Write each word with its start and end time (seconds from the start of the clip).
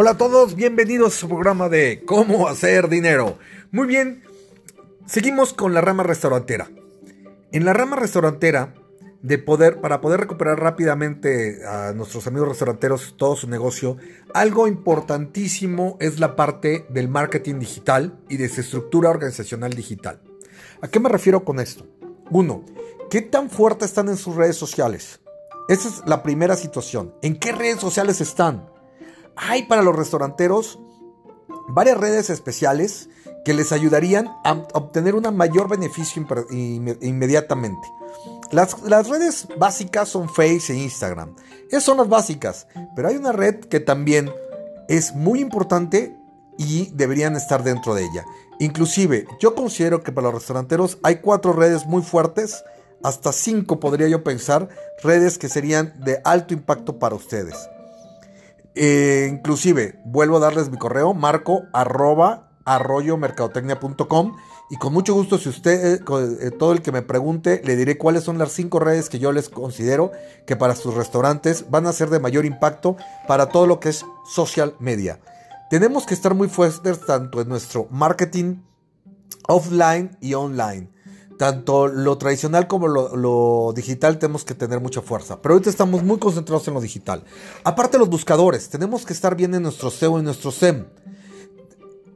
Hola 0.00 0.12
a 0.12 0.16
todos, 0.16 0.54
bienvenidos 0.54 1.16
a 1.16 1.18
su 1.18 1.28
programa 1.28 1.68
de 1.68 2.04
cómo 2.06 2.46
hacer 2.46 2.88
dinero. 2.88 3.36
Muy 3.72 3.88
bien, 3.88 4.22
seguimos 5.06 5.52
con 5.52 5.74
la 5.74 5.80
rama 5.80 6.04
restaurantera. 6.04 6.70
En 7.50 7.64
la 7.64 7.72
rama 7.72 7.96
restaurantera, 7.96 8.74
de 9.22 9.38
poder, 9.38 9.80
para 9.80 10.00
poder 10.00 10.20
recuperar 10.20 10.60
rápidamente 10.60 11.66
a 11.66 11.92
nuestros 11.94 12.28
amigos 12.28 12.50
restauranteros 12.50 13.16
todo 13.16 13.34
su 13.34 13.48
negocio, 13.48 13.96
algo 14.34 14.68
importantísimo 14.68 15.96
es 15.98 16.20
la 16.20 16.36
parte 16.36 16.86
del 16.90 17.08
marketing 17.08 17.58
digital 17.58 18.20
y 18.28 18.36
de 18.36 18.48
su 18.48 18.60
estructura 18.60 19.10
organizacional 19.10 19.72
digital. 19.72 20.20
¿A 20.80 20.86
qué 20.86 21.00
me 21.00 21.08
refiero 21.08 21.44
con 21.44 21.58
esto? 21.58 21.88
Uno, 22.30 22.64
¿qué 23.10 23.20
tan 23.20 23.50
fuerte 23.50 23.84
están 23.84 24.08
en 24.08 24.16
sus 24.16 24.36
redes 24.36 24.54
sociales? 24.54 25.18
Esa 25.68 25.88
es 25.88 26.02
la 26.06 26.22
primera 26.22 26.54
situación. 26.54 27.14
¿En 27.20 27.36
qué 27.36 27.50
redes 27.50 27.80
sociales 27.80 28.20
están? 28.20 28.77
Hay 29.38 29.64
para 29.64 29.82
los 29.82 29.94
restauranteros 29.94 30.78
varias 31.68 31.96
redes 31.96 32.30
especiales 32.30 33.08
que 33.44 33.54
les 33.54 33.72
ayudarían 33.72 34.28
a 34.44 34.52
obtener 34.74 35.14
un 35.14 35.34
mayor 35.36 35.68
beneficio 35.68 36.26
inmediatamente. 36.50 37.88
Las, 38.50 38.82
las, 38.82 39.08
redes 39.08 39.46
básicas 39.58 40.08
son 40.08 40.28
Face 40.28 40.72
e 40.72 40.76
Instagram. 40.76 41.34
Esas 41.68 41.84
son 41.84 41.98
las 41.98 42.08
básicas, 42.08 42.66
pero 42.96 43.08
hay 43.08 43.16
una 43.16 43.32
red 43.32 43.60
que 43.60 43.80
también 43.80 44.30
es 44.88 45.14
muy 45.14 45.40
importante 45.40 46.16
y 46.56 46.90
deberían 46.94 47.36
estar 47.36 47.62
dentro 47.62 47.94
de 47.94 48.04
ella. 48.04 48.24
Inclusive, 48.58 49.26
yo 49.38 49.54
considero 49.54 50.02
que 50.02 50.12
para 50.12 50.26
los 50.26 50.34
restauranteros 50.34 50.98
hay 51.02 51.16
cuatro 51.16 51.52
redes 51.52 51.86
muy 51.86 52.02
fuertes, 52.02 52.64
hasta 53.04 53.32
cinco 53.32 53.78
podría 53.78 54.08
yo 54.08 54.24
pensar, 54.24 54.68
redes 55.02 55.38
que 55.38 55.48
serían 55.48 55.94
de 56.02 56.20
alto 56.24 56.54
impacto 56.54 56.98
para 56.98 57.14
ustedes. 57.14 57.54
Eh, 58.80 59.26
inclusive, 59.28 59.98
vuelvo 60.04 60.36
a 60.36 60.40
darles 60.40 60.70
mi 60.70 60.78
correo, 60.78 61.12
marco 61.12 61.64
arroba 61.72 62.52
arroyomercadotecnia.com 62.64 64.36
y 64.70 64.76
con 64.76 64.92
mucho 64.92 65.14
gusto, 65.14 65.36
si 65.36 65.48
usted, 65.48 65.96
eh, 65.96 66.00
eh, 66.40 66.50
todo 66.52 66.70
el 66.70 66.80
que 66.80 66.92
me 66.92 67.02
pregunte, 67.02 67.60
le 67.64 67.74
diré 67.74 67.98
cuáles 67.98 68.22
son 68.22 68.38
las 68.38 68.52
cinco 68.52 68.78
redes 68.78 69.08
que 69.08 69.18
yo 69.18 69.32
les 69.32 69.48
considero 69.48 70.12
que 70.46 70.54
para 70.54 70.76
sus 70.76 70.94
restaurantes 70.94 71.68
van 71.70 71.88
a 71.88 71.92
ser 71.92 72.08
de 72.08 72.20
mayor 72.20 72.44
impacto 72.44 72.96
para 73.26 73.46
todo 73.48 73.66
lo 73.66 73.80
que 73.80 73.88
es 73.88 74.04
social 74.32 74.76
media. 74.78 75.18
Tenemos 75.70 76.06
que 76.06 76.14
estar 76.14 76.34
muy 76.34 76.48
fuertes 76.48 77.00
tanto 77.04 77.40
en 77.40 77.48
nuestro 77.48 77.88
marketing 77.90 78.58
offline 79.48 80.16
y 80.20 80.34
online 80.34 80.88
tanto 81.38 81.86
lo 81.86 82.18
tradicional 82.18 82.66
como 82.66 82.88
lo, 82.88 83.72
digital 83.74 84.18
tenemos 84.18 84.44
que 84.44 84.54
tener 84.54 84.80
mucha 84.80 85.00
fuerza. 85.00 85.40
Pero 85.40 85.54
ahorita 85.54 85.70
estamos 85.70 86.02
muy 86.02 86.18
concentrados 86.18 86.68
en 86.68 86.74
lo 86.74 86.80
digital. 86.80 87.24
Aparte 87.64 87.96
los 87.96 88.10
buscadores, 88.10 88.68
tenemos 88.68 89.06
que 89.06 89.12
estar 89.14 89.36
bien 89.36 89.54
en 89.54 89.62
nuestro 89.62 89.90
SEO 89.90 90.18
y 90.18 90.22
nuestro 90.22 90.50
SEM. 90.50 90.86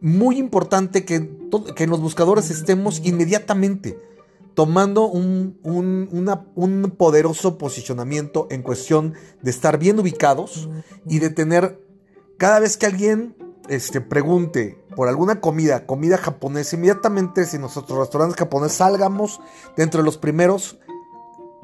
Muy 0.01 0.39
importante 0.39 1.05
que, 1.05 1.31
que 1.75 1.85
en 1.85 1.91
los 1.91 2.01
buscadores 2.01 2.51
estemos 2.51 3.01
inmediatamente 3.05 3.99
tomando 4.55 5.07
un, 5.07 5.59
un 5.63 6.95
poderoso 6.99 7.57
posicionamiento 7.57 8.49
en 8.51 8.63
cuestión 8.63 9.15
de 9.41 9.51
estar 9.51 9.79
bien 9.79 9.99
ubicados 9.99 10.69
y 11.07 11.21
de 11.21 11.31
tener 11.31 11.81
cada 12.37 12.59
vez 12.59 12.77
que 12.77 12.87
alguien 12.87 13.37
este, 13.69 14.01
pregunte 14.01 14.82
por 14.95 15.09
alguna 15.09 15.41
comida, 15.41 15.87
comida 15.87 16.19
japonesa, 16.19 16.77
inmediatamente 16.77 17.47
si 17.47 17.59
nuestros 17.59 17.89
restaurantes 17.91 18.39
japoneses 18.39 18.79
salgamos 18.79 19.41
de 19.77 20.03
los 20.03 20.19
primeros, 20.19 20.79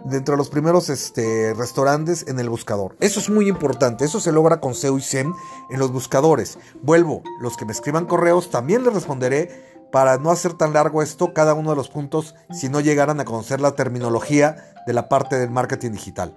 dentro 0.04 0.32
de 0.32 0.38
los 0.38 0.48
primeros 0.48 0.88
este, 0.90 1.54
restaurantes 1.54 2.26
en 2.28 2.38
el 2.38 2.48
buscador. 2.48 2.96
Eso 3.00 3.20
es 3.20 3.30
muy 3.30 3.48
importante, 3.48 4.04
eso 4.04 4.20
se 4.20 4.32
logra 4.32 4.60
con 4.60 4.74
SEO 4.74 4.98
y 4.98 5.02
SEM 5.02 5.32
en 5.70 5.78
los 5.78 5.92
buscadores. 5.92 6.58
Vuelvo, 6.82 7.22
los 7.40 7.56
que 7.56 7.64
me 7.64 7.72
escriban 7.72 8.06
correos 8.06 8.50
también 8.50 8.84
les 8.84 8.94
responderé 8.94 9.78
para 9.90 10.18
no 10.18 10.30
hacer 10.30 10.52
tan 10.52 10.72
largo 10.72 11.02
esto, 11.02 11.32
cada 11.32 11.54
uno 11.54 11.70
de 11.70 11.76
los 11.76 11.88
puntos, 11.88 12.34
si 12.52 12.68
no 12.68 12.80
llegaran 12.80 13.20
a 13.20 13.24
conocer 13.24 13.60
la 13.60 13.72
terminología 13.72 14.72
de 14.86 14.92
la 14.92 15.08
parte 15.08 15.36
del 15.36 15.50
marketing 15.50 15.92
digital. 15.92 16.34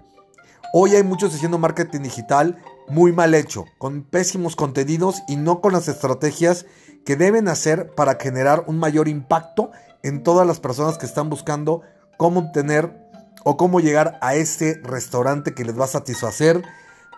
Hoy 0.74 0.96
hay 0.96 1.04
muchos 1.04 1.36
haciendo 1.36 1.58
marketing 1.58 2.00
digital 2.00 2.58
muy 2.88 3.12
mal 3.12 3.34
hecho, 3.34 3.66
con 3.78 4.04
pésimos 4.04 4.56
contenidos 4.56 5.22
y 5.28 5.36
no 5.36 5.62
con 5.62 5.74
las 5.74 5.88
estrategias 5.88 6.66
que 7.06 7.16
deben 7.16 7.48
hacer 7.48 7.94
para 7.96 8.18
generar 8.20 8.66
un 8.68 8.80
mayor 8.80 9.08
impacto 9.08 9.72
en 10.04 10.24
todas 10.24 10.46
las 10.46 10.60
personas 10.60 10.98
que 10.98 11.06
están 11.06 11.30
buscando 11.30 11.82
cómo 12.18 12.42
obtener 12.42 13.02
o 13.44 13.58
cómo 13.58 13.80
llegar 13.80 14.18
a 14.22 14.36
este 14.36 14.80
restaurante 14.84 15.54
que 15.54 15.66
les 15.66 15.80
va 15.80 15.86
a 15.86 15.90
satisfacer 15.90 16.64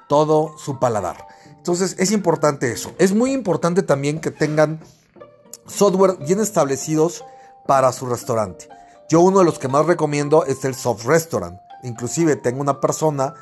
todo 0.08 0.58
su 0.58 0.80
paladar. 0.80 1.28
Entonces 1.58 1.96
es 1.98 2.12
importante 2.12 2.72
eso. 2.72 2.94
Es 2.98 3.14
muy 3.14 3.34
importante 3.34 3.84
también 3.84 4.20
que 4.20 4.32
tengan 4.32 4.80
software 5.68 6.18
bien 6.18 6.40
establecidos 6.40 7.24
para 7.66 7.92
su 7.92 8.06
restaurante. 8.06 8.68
Yo 9.10 9.22
uno 9.22 9.40
de 9.40 9.46
los 9.46 9.60
que 9.60 9.68
más 9.68 9.86
recomiendo 9.86 10.46
es 10.46 10.64
el 10.66 10.76
Soft 10.76 11.06
Restaurant. 11.06 11.60
Inclusive 11.84 12.36
tengo 12.36 12.62
una 12.62 12.80
persona 12.80 13.34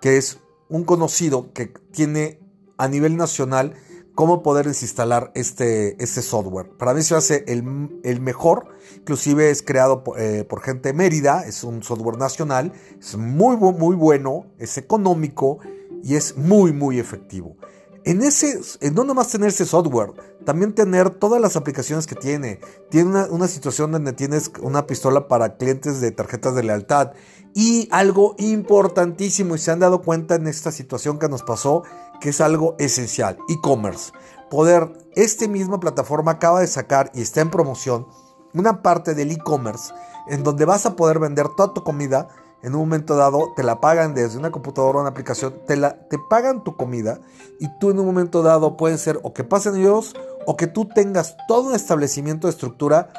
que 0.00 0.16
es 0.16 0.38
un 0.68 0.84
conocido 0.84 1.52
que 1.52 1.66
tiene 1.92 2.40
a 2.76 2.88
nivel 2.88 3.16
nacional 3.16 3.74
cómo 4.18 4.42
poder 4.42 4.66
desinstalar 4.66 5.30
este, 5.36 6.02
este 6.02 6.22
software. 6.22 6.68
Para 6.76 6.92
mí 6.92 7.02
se 7.02 7.14
hace 7.14 7.44
el, 7.46 8.00
el 8.02 8.20
mejor, 8.20 8.66
inclusive 8.96 9.50
es 9.50 9.62
creado 9.62 10.02
eh, 10.16 10.44
por, 10.48 10.60
gente 10.60 10.88
de 10.88 10.92
Mérida, 10.92 11.44
es 11.46 11.62
un 11.62 11.84
software 11.84 12.18
nacional, 12.18 12.72
es 12.98 13.16
muy, 13.16 13.56
muy 13.56 13.94
bueno, 13.94 14.46
es 14.58 14.76
económico 14.76 15.60
y 16.02 16.16
es 16.16 16.36
muy, 16.36 16.72
muy 16.72 16.98
efectivo. 16.98 17.56
En 18.04 18.22
ese, 18.22 18.60
no 18.92 19.04
nomás 19.04 19.28
tener 19.28 19.48
ese 19.48 19.66
software, 19.66 20.12
también 20.44 20.74
tener 20.74 21.10
todas 21.10 21.40
las 21.40 21.56
aplicaciones 21.56 22.06
que 22.06 22.14
tiene. 22.14 22.60
Tiene 22.90 23.10
una, 23.10 23.26
una 23.26 23.48
situación 23.48 23.92
donde 23.92 24.12
tienes 24.12 24.50
una 24.62 24.86
pistola 24.86 25.28
para 25.28 25.56
clientes 25.56 26.00
de 26.00 26.10
tarjetas 26.10 26.54
de 26.54 26.62
lealtad 26.62 27.12
y 27.54 27.88
algo 27.90 28.34
importantísimo, 28.38 29.54
y 29.54 29.58
se 29.58 29.70
han 29.70 29.80
dado 29.80 30.02
cuenta 30.02 30.36
en 30.36 30.46
esta 30.46 30.70
situación 30.70 31.18
que 31.18 31.28
nos 31.28 31.42
pasó, 31.42 31.82
que 32.20 32.30
es 32.30 32.40
algo 32.40 32.76
esencial, 32.78 33.38
e-commerce. 33.48 34.12
Poder, 34.50 34.92
esta 35.14 35.46
misma 35.48 35.80
plataforma 35.80 36.32
acaba 36.32 36.60
de 36.60 36.66
sacar 36.66 37.10
y 37.14 37.22
está 37.22 37.40
en 37.40 37.50
promoción 37.50 38.06
una 38.54 38.82
parte 38.82 39.14
del 39.14 39.30
e-commerce 39.32 39.92
en 40.28 40.42
donde 40.42 40.64
vas 40.64 40.86
a 40.86 40.96
poder 40.96 41.18
vender 41.18 41.48
toda 41.56 41.74
tu 41.74 41.82
comida. 41.82 42.28
En 42.62 42.74
un 42.74 42.80
momento 42.80 43.16
dado 43.16 43.52
te 43.54 43.62
la 43.62 43.80
pagan 43.80 44.14
desde 44.14 44.38
una 44.38 44.50
computadora 44.50 44.98
o 44.98 45.00
una 45.02 45.10
aplicación, 45.10 45.54
te, 45.66 45.76
la, 45.76 45.96
te 46.08 46.18
pagan 46.28 46.64
tu 46.64 46.76
comida 46.76 47.20
y 47.60 47.68
tú 47.78 47.90
en 47.90 47.98
un 48.00 48.06
momento 48.06 48.42
dado 48.42 48.76
puede 48.76 48.98
ser 48.98 49.20
o 49.22 49.32
que 49.32 49.44
pasen 49.44 49.76
ellos 49.76 50.14
o 50.46 50.56
que 50.56 50.66
tú 50.66 50.86
tengas 50.86 51.36
todo 51.46 51.68
un 51.68 51.74
establecimiento 51.74 52.46
de 52.46 52.52
estructura 52.52 53.10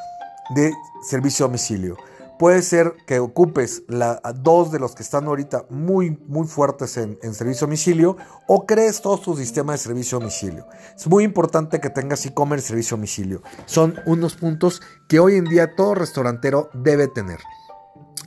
de 0.56 0.74
servicio 1.02 1.46
a 1.46 1.48
domicilio. 1.48 1.96
Puede 2.40 2.62
ser 2.62 2.96
que 3.06 3.20
ocupes 3.20 3.84
la, 3.90 4.22
dos 4.34 4.72
de 4.72 4.80
los 4.80 4.96
que 4.96 5.04
están 5.04 5.26
ahorita 5.26 5.66
muy, 5.70 6.18
muy 6.26 6.48
fuertes 6.48 6.96
en, 6.96 7.18
servicio 7.34 7.66
a 7.66 7.68
domicilio 7.68 8.16
o 8.48 8.66
crees 8.66 9.02
todo 9.02 9.18
tu 9.18 9.36
sistema 9.36 9.74
de 9.74 9.78
servicio 9.78 10.18
a 10.18 10.22
domicilio. 10.22 10.66
Es 10.96 11.06
muy 11.08 11.26
importante 11.26 11.82
que 11.82 11.90
tengas 11.90 12.26
e-commerce 12.26 12.68
servicio 12.68 12.96
a 12.96 12.98
domicilio. 12.98 13.42
Son 13.66 13.96
unos 14.06 14.36
puntos 14.36 14.82
que 15.10 15.20
hoy 15.20 15.36
en 15.36 15.46
día 15.46 15.76
todo 15.76 15.96
restaurantero 15.96 16.70
debe 16.74 17.10
tener. 17.10 17.40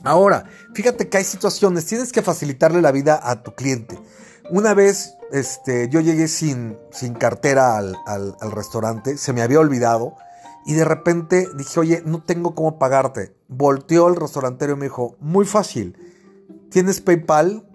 Ahora, 0.03 0.45
fíjate 0.73 1.09
que 1.09 1.17
hay 1.17 1.23
situaciones, 1.23 1.85
tienes 1.85 2.11
que 2.11 2.21
facilitarle 2.21 2.81
la 2.81 2.91
vida 2.91 3.19
a 3.23 3.41
tu 3.41 3.55
cliente. 3.55 3.99
Una 4.49 4.73
vez 4.73 5.15
este, 5.31 5.89
yo 5.89 6.01
llegué 6.01 6.27
sin, 6.27 6.77
sin 6.91 7.13
cartera 7.13 7.77
al, 7.77 7.95
al 8.05 8.51
restaurante, 8.51 9.17
se 9.17 9.33
me 9.33 9.41
había 9.41 9.59
olvidado 9.59 10.15
y 10.65 10.73
de 10.73 10.85
repente 10.85 11.47
dije, 11.55 11.79
oye, 11.79 12.03
no 12.05 12.21
tengo 12.23 12.55
cómo 12.55 12.79
pagarte. 12.79 13.35
Volteó 13.47 14.07
el 14.07 14.15
restaurantero 14.15 14.73
y 14.73 14.77
me 14.77 14.85
dijo, 14.85 15.15
muy 15.19 15.45
fácil, 15.45 15.97
¿tienes 16.69 17.01
PayPal? 17.01 17.67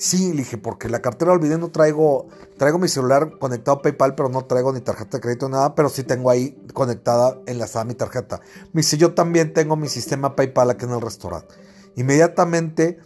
Sí, 0.00 0.30
le 0.30 0.38
dije, 0.38 0.56
porque 0.56 0.88
la 0.88 1.02
cartera 1.02 1.32
olvidé, 1.32 1.58
no 1.58 1.70
traigo, 1.70 2.28
traigo 2.56 2.78
mi 2.78 2.88
celular 2.88 3.38
conectado 3.38 3.76
a 3.76 3.82
PayPal, 3.82 4.14
pero 4.14 4.30
no 4.30 4.46
traigo 4.46 4.72
ni 4.72 4.80
tarjeta 4.80 5.18
de 5.18 5.20
crédito, 5.20 5.50
nada, 5.50 5.74
pero 5.74 5.90
sí 5.90 6.04
tengo 6.04 6.30
ahí 6.30 6.56
conectada, 6.72 7.36
enlazada 7.44 7.84
mi 7.84 7.92
tarjeta. 7.92 8.40
Me 8.72 8.80
dice, 8.80 8.96
yo 8.96 9.12
también 9.12 9.52
tengo 9.52 9.76
mi 9.76 9.88
sistema 9.88 10.36
PayPal 10.36 10.70
aquí 10.70 10.86
en 10.86 10.92
el 10.92 11.02
restaurante. 11.02 11.54
Inmediatamente 11.96 12.98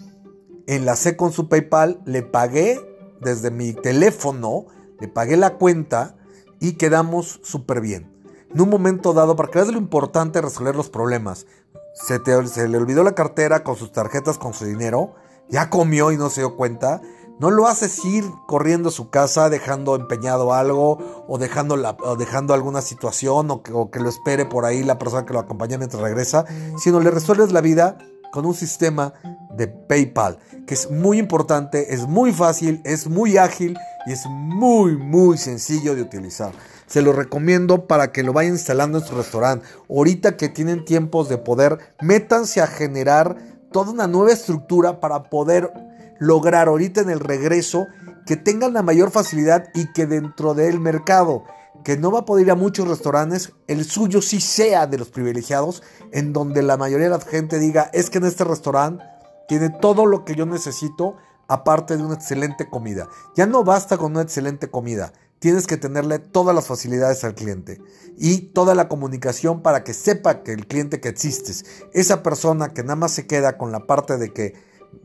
enlacé 0.68 1.16
con 1.16 1.32
su 1.32 1.48
PayPal, 1.48 2.00
le 2.06 2.22
pagué 2.22 2.80
desde 3.20 3.50
mi 3.50 3.72
teléfono, 3.72 4.66
le 5.00 5.08
pagué 5.08 5.36
la 5.36 5.54
cuenta 5.58 6.14
y 6.60 6.74
quedamos 6.74 7.40
súper 7.42 7.80
bien 7.80 8.14
en 8.54 8.60
un 8.60 8.70
momento 8.70 9.12
dado, 9.12 9.34
para 9.34 9.50
que 9.50 9.58
veas 9.58 9.72
lo 9.72 9.78
importante 9.78 10.38
de 10.38 10.42
resolver 10.42 10.76
los 10.76 10.88
problemas, 10.88 11.46
se, 11.92 12.20
se 12.46 12.68
le 12.68 12.78
olvidó 12.78 13.02
la 13.02 13.14
cartera 13.14 13.64
con 13.64 13.74
sus 13.74 13.90
tarjetas, 13.90 14.38
con 14.38 14.54
su 14.54 14.64
dinero, 14.64 15.16
ya 15.48 15.70
comió 15.70 16.12
y 16.12 16.16
no 16.16 16.30
se 16.30 16.40
dio 16.40 16.56
cuenta, 16.56 17.00
no 17.40 17.50
lo 17.50 17.66
haces 17.66 18.04
ir 18.04 18.24
corriendo 18.46 18.90
a 18.90 18.92
su 18.92 19.10
casa 19.10 19.50
dejando 19.50 19.96
empeñado 19.96 20.52
algo 20.52 21.24
o 21.26 21.38
dejando, 21.38 21.76
la, 21.76 21.96
dejando 22.16 22.54
alguna 22.54 22.80
situación 22.80 23.50
o 23.50 23.62
que, 23.62 23.72
o 23.72 23.90
que, 23.90 23.98
lo 23.98 24.08
espere 24.08 24.46
por 24.46 24.64
ahí 24.64 24.84
la 24.84 24.98
persona 24.98 25.26
que 25.26 25.32
lo 25.32 25.40
acompaña 25.40 25.76
mientras 25.76 26.00
regresa, 26.00 26.44
sino 26.78 27.00
le 27.00 27.10
resuelves 27.10 27.50
la 27.50 27.60
vida 27.60 27.98
con 28.32 28.46
un 28.46 28.54
sistema 28.54 29.14
de 29.56 29.68
PayPal, 29.68 30.38
que 30.66 30.74
es 30.74 30.90
muy 30.90 31.18
importante, 31.18 31.94
es 31.94 32.06
muy 32.06 32.32
fácil, 32.32 32.80
es 32.84 33.08
muy 33.08 33.36
ágil 33.36 33.78
y 34.06 34.12
es 34.12 34.26
muy, 34.26 34.96
muy 34.96 35.38
sencillo 35.38 35.94
de 35.94 36.02
utilizar. 36.02 36.52
Se 36.86 37.00
lo 37.00 37.12
recomiendo 37.12 37.86
para 37.86 38.12
que 38.12 38.22
lo 38.22 38.32
vayan 38.32 38.54
instalando 38.54 38.98
en 38.98 39.04
su 39.04 39.14
restaurante. 39.14 39.66
Ahorita 39.88 40.36
que 40.36 40.48
tienen 40.48 40.84
tiempos 40.84 41.28
de 41.28 41.38
poder, 41.38 41.78
métanse 42.00 42.60
a 42.60 42.66
generar 42.66 43.36
toda 43.74 43.90
una 43.90 44.06
nueva 44.06 44.30
estructura 44.30 45.00
para 45.00 45.24
poder 45.24 45.72
lograr 46.20 46.68
ahorita 46.68 47.00
en 47.00 47.10
el 47.10 47.18
regreso 47.18 47.88
que 48.24 48.36
tengan 48.36 48.72
la 48.72 48.84
mayor 48.84 49.10
facilidad 49.10 49.64
y 49.74 49.92
que 49.92 50.06
dentro 50.06 50.54
del 50.54 50.78
mercado 50.78 51.42
que 51.82 51.96
no 51.96 52.12
va 52.12 52.20
a 52.20 52.24
poder 52.24 52.46
ir 52.46 52.52
a 52.52 52.54
muchos 52.54 52.86
restaurantes, 52.86 53.52
el 53.66 53.84
suyo 53.84 54.22
sí 54.22 54.40
sea 54.40 54.86
de 54.86 54.96
los 54.96 55.10
privilegiados, 55.10 55.82
en 56.12 56.32
donde 56.32 56.62
la 56.62 56.76
mayoría 56.76 57.10
de 57.10 57.18
la 57.18 57.20
gente 57.20 57.58
diga, 57.58 57.90
es 57.92 58.10
que 58.10 58.18
en 58.18 58.26
este 58.26 58.44
restaurante 58.44 59.04
tiene 59.48 59.70
todo 59.70 60.06
lo 60.06 60.24
que 60.24 60.36
yo 60.36 60.46
necesito, 60.46 61.16
aparte 61.48 61.96
de 61.96 62.04
una 62.04 62.14
excelente 62.14 62.70
comida. 62.70 63.08
Ya 63.34 63.46
no 63.46 63.64
basta 63.64 63.98
con 63.98 64.12
una 64.12 64.22
excelente 64.22 64.70
comida, 64.70 65.12
tienes 65.44 65.66
que 65.66 65.76
tenerle 65.76 66.20
todas 66.20 66.54
las 66.54 66.68
facilidades 66.68 67.22
al 67.22 67.34
cliente 67.34 67.78
y 68.16 68.38
toda 68.54 68.74
la 68.74 68.88
comunicación 68.88 69.60
para 69.60 69.84
que 69.84 69.92
sepa 69.92 70.42
que 70.42 70.54
el 70.54 70.66
cliente 70.66 71.00
que 71.00 71.10
existes, 71.10 71.66
esa 71.92 72.22
persona 72.22 72.72
que 72.72 72.82
nada 72.82 72.96
más 72.96 73.12
se 73.12 73.26
queda 73.26 73.58
con 73.58 73.70
la 73.70 73.80
parte 73.80 74.16
de 74.16 74.32
que 74.32 74.54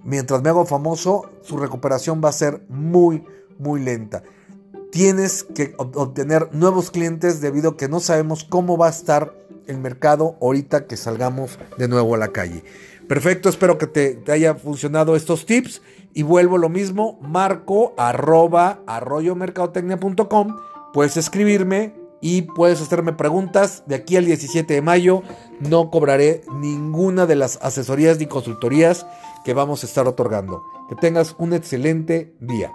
mientras 0.05 0.41
me 0.41 0.47
hago 0.47 0.65
famoso, 0.65 1.29
su 1.41 1.57
recuperación 1.57 2.21
va 2.23 2.29
a 2.29 2.31
ser 2.31 2.63
muy, 2.69 3.25
muy 3.57 3.81
lenta. 3.81 4.23
Tienes 4.93 5.43
que 5.43 5.73
obtener 5.77 6.47
nuevos 6.53 6.89
clientes 6.89 7.41
debido 7.41 7.71
a 7.71 7.75
que 7.75 7.89
no 7.89 7.99
sabemos 7.99 8.45
cómo 8.45 8.77
va 8.77 8.87
a 8.87 8.91
estar 8.91 9.35
el 9.67 9.77
mercado 9.77 10.37
ahorita 10.41 10.87
que 10.87 10.95
salgamos 10.95 11.59
de 11.77 11.89
nuevo 11.89 12.15
a 12.15 12.17
la 12.17 12.29
calle. 12.29 12.63
Perfecto, 13.09 13.49
espero 13.49 13.79
que 13.79 13.87
te, 13.87 14.13
te 14.13 14.31
haya 14.31 14.53
funcionado 14.53 15.15
estos 15.15 15.47
tips 15.47 15.81
y 16.13 16.21
vuelvo 16.21 16.59
lo 16.59 16.69
mismo, 16.69 17.17
marco 17.23 17.95
arroba 17.97 18.81
arroyomercadotecnia.com, 18.85 20.55
puedes 20.93 21.17
escribirme 21.17 21.95
y 22.21 22.43
puedes 22.43 22.79
hacerme 22.81 23.13
preguntas. 23.13 23.81
De 23.87 23.95
aquí 23.95 24.15
al 24.15 24.25
17 24.25 24.75
de 24.75 24.81
mayo 24.83 25.23
no 25.59 25.89
cobraré 25.89 26.41
ninguna 26.53 27.25
de 27.25 27.35
las 27.35 27.57
asesorías 27.63 28.19
ni 28.19 28.27
consultorías 28.27 29.07
que 29.43 29.55
vamos 29.55 29.83
a 29.83 29.87
estar 29.87 30.07
otorgando. 30.07 30.61
Que 30.87 30.95
tengas 30.95 31.35
un 31.39 31.53
excelente 31.53 32.35
día. 32.39 32.71